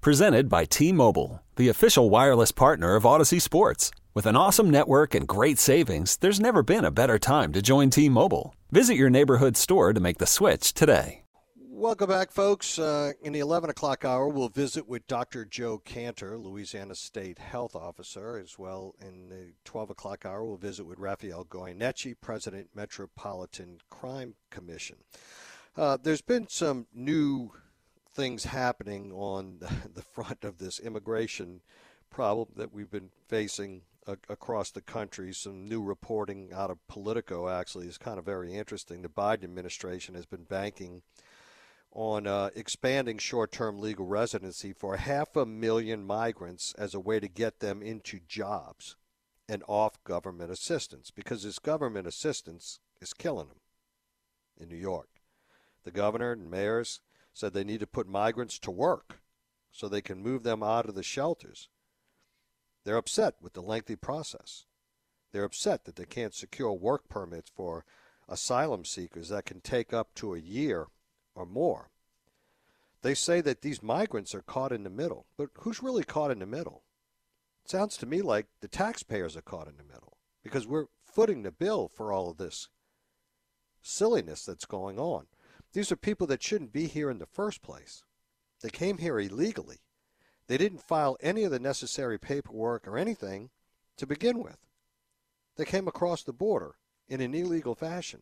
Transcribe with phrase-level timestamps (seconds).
[0.00, 3.90] Presented by T Mobile, the official wireless partner of Audacy Sports.
[4.14, 7.90] With an awesome network and great savings, there's never been a better time to join
[7.90, 8.54] T Mobile.
[8.70, 11.24] Visit your neighborhood store to make the switch today.
[11.56, 12.78] Welcome back, folks.
[12.78, 15.44] Uh, in the 11 o'clock hour, we'll visit with Dr.
[15.44, 18.94] Joe Kanter, Louisiana State Health Officer, as well.
[19.00, 24.98] In the 12 o'clock hour, we'll visit with Rafael Goyeneche, President, Metropolitan Crime Commission.
[25.76, 27.50] Uh, there's been some new
[28.14, 29.58] things happening on
[29.94, 31.60] the front of this immigration
[32.10, 33.82] problem that we've been facing
[34.28, 35.32] across the country.
[35.32, 39.02] Some new reporting out of Politico actually is kind of very interesting.
[39.02, 41.02] The Biden administration has been banking
[41.92, 47.20] on uh, expanding short term legal residency for half a million migrants as a way
[47.20, 48.96] to get them into jobs
[49.48, 53.60] and off government assistance because this government assistance is killing them
[54.58, 55.08] in New York.
[55.84, 57.00] The governor and mayors
[57.38, 59.20] said they need to put migrants to work
[59.70, 61.68] so they can move them out of the shelters.
[62.84, 64.66] They're upset with the lengthy process.
[65.30, 67.84] They're upset that they can't secure work permits for
[68.28, 70.88] asylum seekers that can take up to a year
[71.36, 71.90] or more.
[73.02, 76.40] They say that these migrants are caught in the middle, but who's really caught in
[76.40, 76.82] the middle?
[77.64, 81.44] It sounds to me like the taxpayers are caught in the middle because we're footing
[81.44, 82.68] the bill for all of this
[83.80, 85.26] silliness that's going on.
[85.72, 88.02] These are people that shouldn't be here in the first place.
[88.62, 89.78] They came here illegally.
[90.46, 93.50] They didn't file any of the necessary paperwork or anything
[93.98, 94.58] to begin with.
[95.56, 96.76] They came across the border
[97.08, 98.20] in an illegal fashion.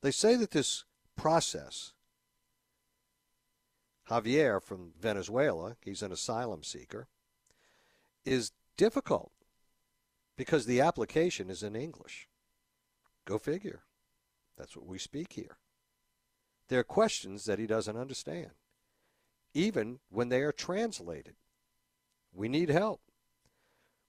[0.00, 0.84] They say that this
[1.16, 1.92] process,
[4.08, 7.08] Javier from Venezuela, he's an asylum seeker,
[8.24, 9.32] is difficult
[10.36, 12.28] because the application is in English.
[13.24, 13.82] Go figure.
[14.58, 15.56] That's what we speak here.
[16.68, 18.50] There are questions that he doesn't understand,
[19.54, 21.36] even when they are translated.
[22.34, 23.00] We need help.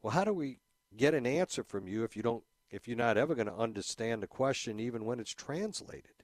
[0.01, 0.59] Well, how do we
[0.95, 4.21] get an answer from you if you don't if you're not ever going to understand
[4.21, 6.23] the question even when it's translated.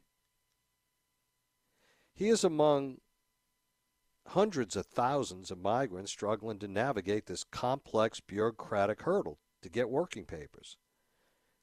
[2.14, 3.00] He is among
[4.28, 10.26] hundreds of thousands of migrants struggling to navigate this complex bureaucratic hurdle to get working
[10.26, 10.78] papers.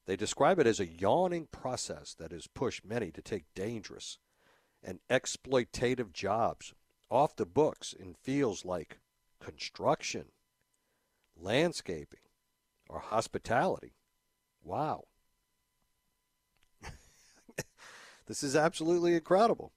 [0.07, 4.19] They describe it as a yawning process that has pushed many to take dangerous
[4.83, 6.75] and exploitative jobs
[7.11, 8.99] off the books in fields like
[9.41, 10.27] construction,
[11.37, 12.21] landscaping,
[12.89, 13.95] or hospitality.
[14.65, 15.05] Wow.
[18.27, 19.73] this is absolutely incredible.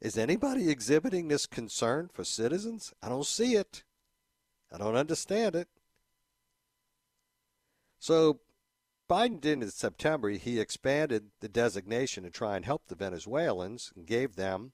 [0.00, 2.92] Is anybody exhibiting this concern for citizens?
[3.02, 3.84] I don't see it.
[4.72, 5.68] I don't understand it.
[7.98, 8.40] So,
[9.08, 14.06] Biden did in September, he expanded the designation to try and help the Venezuelans and
[14.06, 14.72] gave them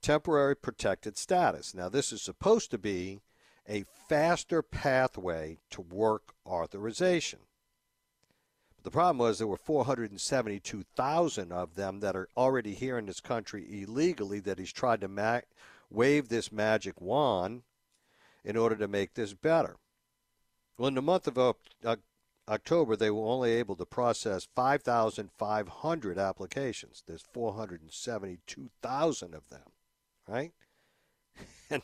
[0.00, 1.74] temporary protected status.
[1.74, 3.20] Now, this is supposed to be
[3.68, 7.40] a faster pathway to work authorization.
[8.76, 13.20] But The problem was there were 472,000 of them that are already here in this
[13.20, 15.40] country illegally that he's tried to ma-
[15.90, 17.62] wave this magic wand
[18.42, 19.76] in order to make this better.
[20.78, 21.36] Well, in the month of
[22.50, 27.04] October, they were only able to process 5,500 applications.
[27.06, 29.70] There's 472,000 of them,
[30.26, 30.52] right?
[31.70, 31.82] and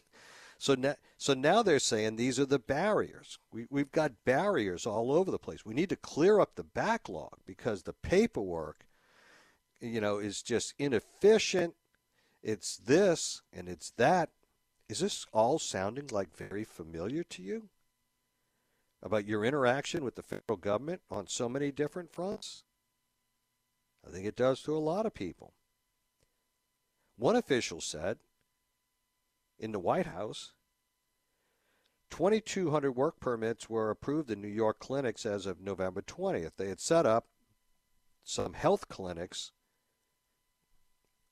[0.59, 3.38] so now, so now they're saying these are the barriers.
[3.53, 5.65] We, we've got barriers all over the place.
[5.65, 8.87] We need to clear up the backlog because the paperwork,
[9.81, 11.75] you know, is just inefficient.
[12.43, 14.31] It's this and it's that.
[14.88, 17.69] Is this all sounding like very familiar to you?
[19.02, 22.64] About your interaction with the federal government on so many different fronts?
[24.06, 25.52] I think it does to a lot of people.
[27.16, 28.19] One official said
[29.58, 30.52] in the White House.
[32.10, 36.52] 2,200 work permits were approved in New York clinics as of November 20th.
[36.56, 37.26] They had set up
[38.22, 39.52] some health clinics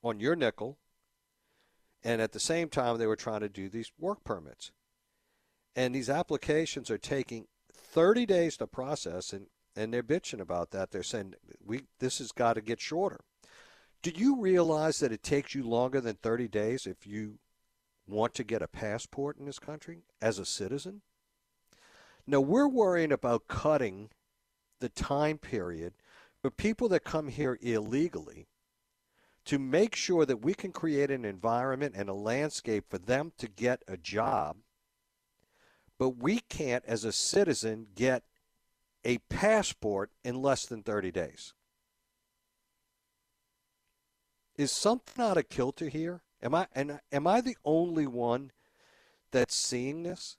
[0.02, 0.78] on your nickel,
[2.02, 4.72] and at the same time, they were trying to do these work permits.
[5.76, 7.46] And these applications are taking
[7.94, 10.90] 30 days to process, and, and they're bitching about that.
[10.90, 13.20] They're saying we this has got to get shorter.
[14.02, 17.38] Do you realize that it takes you longer than 30 days if you
[18.06, 21.00] want to get a passport in this country as a citizen?
[22.26, 24.10] Now, we're worrying about cutting
[24.80, 25.94] the time period
[26.42, 28.48] for people that come here illegally
[29.44, 33.46] to make sure that we can create an environment and a landscape for them to
[33.46, 34.56] get a job.
[36.04, 38.24] But we can't, as a citizen, get
[39.06, 41.54] a passport in less than 30 days.
[44.58, 46.20] Is something out of kilter here?
[46.42, 48.52] Am I and am I the only one
[49.30, 50.36] that's seeing this?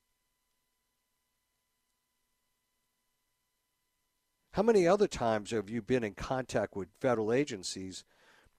[4.52, 8.04] How many other times have you been in contact with federal agencies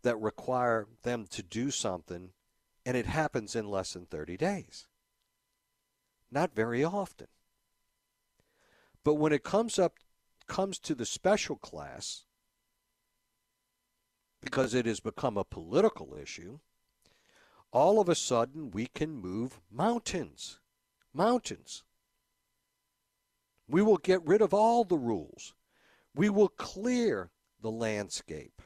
[0.03, 2.31] that require them to do something
[2.85, 4.89] and it happens in less than 30 days?
[6.31, 7.29] Not very often.
[9.05, 9.95] But when it comes up
[10.47, 12.25] comes to the special class
[14.41, 16.59] because it has become a political issue,
[17.73, 20.61] all of a sudden we can move mountains.
[21.13, 21.85] Mountains.
[23.69, 25.55] We will get rid of all the rules.
[26.15, 27.31] We will clear
[27.61, 28.63] the landscape.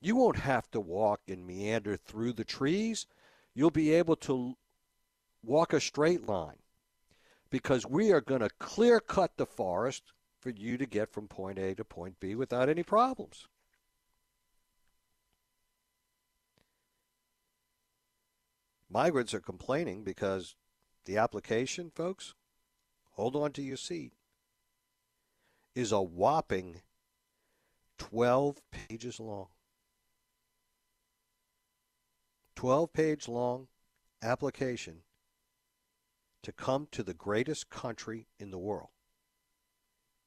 [0.00, 3.06] You won't have to walk and meander through the trees.
[3.54, 4.56] You'll be able to
[5.48, 6.58] walk a straight line
[7.50, 11.58] because we are going to clear cut the forest for you to get from point
[11.58, 13.48] A to point B without any problems.
[18.90, 20.54] Migrants are complaining because
[21.04, 22.34] the application, folks,
[23.12, 24.12] hold on to your seat,
[25.74, 26.80] is a whopping
[27.98, 29.48] 12 pages long.
[32.56, 33.68] 12 page long
[34.22, 35.02] application
[36.42, 38.90] to come to the greatest country in the world.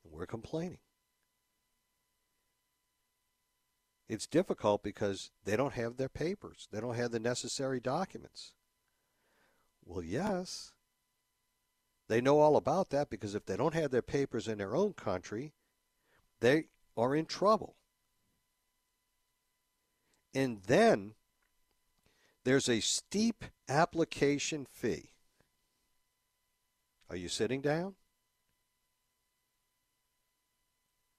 [0.04, 0.80] And we're complaining.
[4.10, 8.54] It's difficult because they don't have their papers, they don't have the necessary documents.
[9.86, 10.74] Well, yes.
[12.08, 14.92] They know all about that because if they don't have their papers in their own
[14.94, 15.54] country,
[16.42, 16.66] they
[16.98, 17.78] are in trouble.
[20.34, 21.14] And then
[22.44, 25.11] there's a steep application fee.
[27.12, 27.96] Are you sitting down?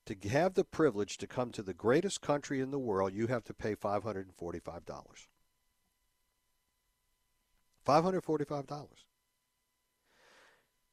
[0.06, 3.44] To have the privilege to come to the greatest country in the world, you have
[3.44, 4.25] to pay $545.
[7.87, 8.89] $545.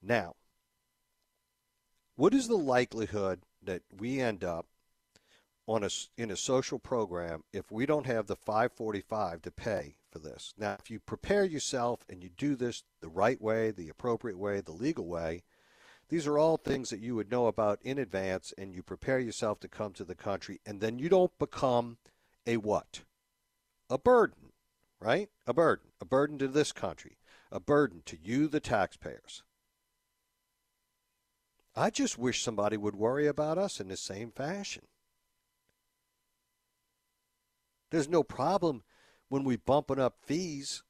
[0.01, 0.35] Now,
[2.17, 4.65] what is the likelihood that we end up
[5.69, 10.17] on a, in a social program if we don't have the 545 to pay for
[10.17, 10.53] this?
[10.57, 14.61] Now, if you prepare yourself and you do this the right way, the appropriate way,
[14.61, 15.43] the legal way,
[16.09, 19.59] these are all things that you would know about in advance and you prepare yourself
[19.59, 21.97] to come to the country and then you don't become
[22.47, 23.01] a what?
[23.91, 24.53] A burden,
[24.99, 25.29] right?
[25.45, 25.89] A burden.
[26.01, 27.17] A burden to this country.
[27.51, 29.43] A burden to you, the taxpayers.
[31.75, 34.87] I just wish somebody would worry about us in the same fashion.
[37.91, 38.83] There's no problem
[39.29, 40.83] when we bumping up fees.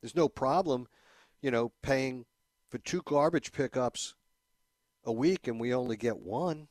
[0.00, 0.88] There's no problem,
[1.40, 2.26] you know, paying
[2.68, 4.14] for two garbage pickups
[5.04, 6.68] a week and we only get one.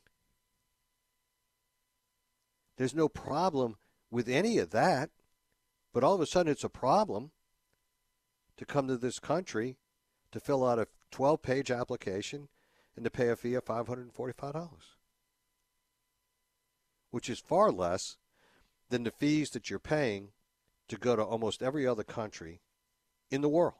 [2.76, 3.76] There's no problem
[4.10, 5.10] with any of that.
[5.92, 7.32] But all of a sudden it's a problem
[8.56, 9.76] to come to this country
[10.32, 12.48] to fill out a 12 page application
[12.96, 14.68] and to pay a fee of $545,
[17.10, 18.16] which is far less
[18.92, 20.28] than the fees that you're paying
[20.86, 22.60] to go to almost every other country
[23.30, 23.78] in the world.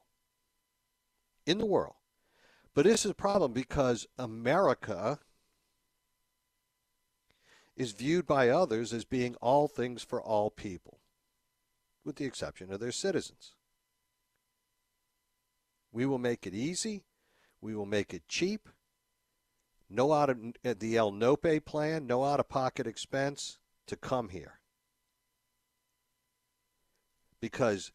[1.47, 1.97] In the world.
[2.75, 5.19] But this is a problem because America
[7.77, 11.01] is viewed by others as being all things for all people,
[12.05, 13.53] with the exception of their citizens.
[15.93, 17.05] We will make it easy.
[17.61, 18.69] We will make it cheap
[19.91, 24.31] no out of uh, the El Nope plan, no out of pocket expense to come
[24.31, 24.62] here.
[27.53, 27.93] Because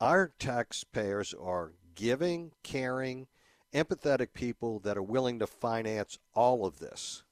[0.00, 3.28] our taxpayers are giving, caring,
[3.72, 7.22] empathetic people that are willing to finance all of this.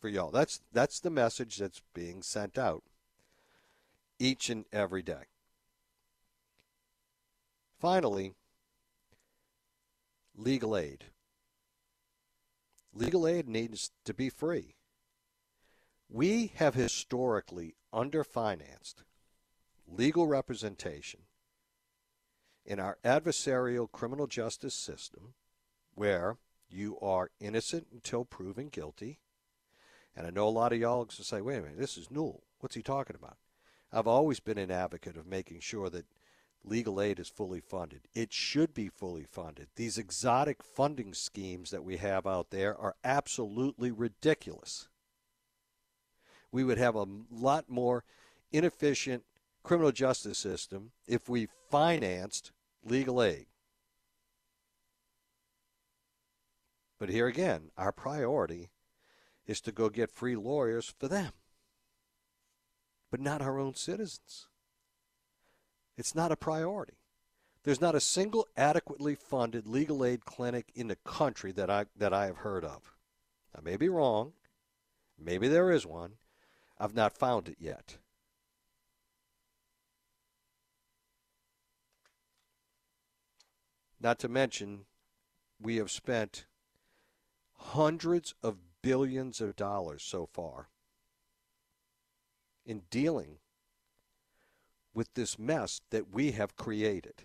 [0.00, 0.30] For y'all.
[0.30, 2.82] That's that's the message that's being sent out
[4.18, 5.28] each and every day.
[7.78, 8.34] Finally,
[10.36, 11.04] legal aid.
[12.92, 14.76] Legal aid needs to be free.
[16.08, 19.04] We have historically underfinanced
[19.86, 21.20] legal representation
[22.64, 25.34] in our adversarial criminal justice system
[25.94, 26.36] where
[26.68, 29.20] you are innocent until proven guilty.
[30.16, 32.42] And I know a lot of y'all will say, wait a minute, this is Newell.
[32.60, 33.36] What's he talking about?
[33.92, 36.06] I've always been an advocate of making sure that
[36.64, 38.02] legal aid is fully funded.
[38.14, 39.68] It should be fully funded.
[39.76, 44.88] These exotic funding schemes that we have out there are absolutely ridiculous.
[46.54, 48.04] We would have a lot more
[48.52, 49.24] inefficient
[49.64, 52.52] criminal justice system if we financed
[52.84, 53.46] legal aid.
[57.00, 58.70] But here again, our priority
[59.48, 61.32] is to go get free lawyers for them,
[63.10, 64.46] but not our own citizens.
[65.96, 66.98] It's not a priority.
[67.64, 72.12] There's not a single adequately funded legal aid clinic in the country that I that
[72.12, 72.94] I have heard of.
[73.58, 74.34] I may be wrong.
[75.18, 76.12] Maybe there is one.
[76.78, 77.98] I've not found it yet.
[84.00, 84.84] Not to mention,
[85.60, 86.46] we have spent
[87.54, 90.68] hundreds of billions of dollars so far
[92.66, 93.38] in dealing
[94.92, 97.24] with this mess that we have created.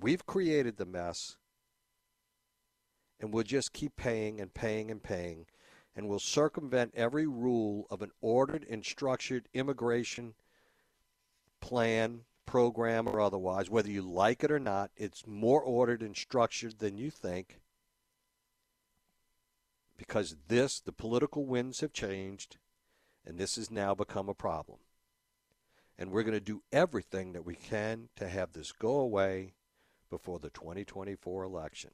[0.00, 1.36] We've created the mess,
[3.20, 5.46] and we'll just keep paying and paying and paying,
[5.96, 10.34] and we'll circumvent every rule of an ordered and structured immigration
[11.60, 14.90] plan, program, or otherwise, whether you like it or not.
[14.96, 17.60] It's more ordered and structured than you think
[19.96, 22.58] because this, the political winds have changed,
[23.24, 24.78] and this has now become a problem.
[25.96, 29.54] And we're going to do everything that we can to have this go away
[30.10, 31.90] before the 2024 election.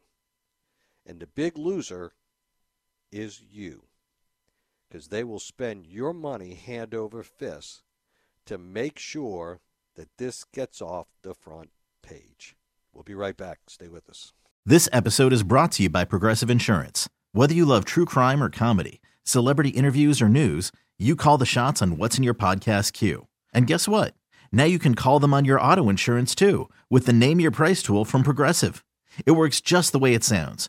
[1.06, 2.12] And the big loser
[3.12, 3.84] is you,
[4.90, 7.82] because they will spend your money hand over fist
[8.46, 9.60] to make sure
[9.96, 11.70] that this gets off the front
[12.02, 12.56] page.
[12.92, 13.60] We'll be right back.
[13.68, 14.32] Stay with us.
[14.66, 17.08] This episode is brought to you by Progressive Insurance.
[17.32, 21.80] Whether you love true crime or comedy, celebrity interviews or news, you call the shots
[21.80, 23.26] on what's in your podcast queue.
[23.54, 24.14] And guess what?
[24.52, 27.82] Now you can call them on your auto insurance too with the Name Your Price
[27.82, 28.84] tool from Progressive.
[29.24, 30.68] It works just the way it sounds.